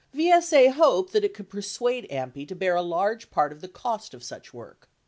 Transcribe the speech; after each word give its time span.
VSA 0.15 0.71
hoped 0.71 1.13
that 1.13 1.23
it 1.23 1.31
could 1.35 1.47
persuade 1.47 2.09
AMPI 2.09 2.47
to 2.47 2.55
bear 2.55 2.75
a 2.75 2.81
large 2.81 3.29
part 3.29 3.51
of 3.51 3.61
the 3.61 3.67
cost 3.69 4.15
of 4.15 4.23
such 4.23 4.51
work. 4.51 4.89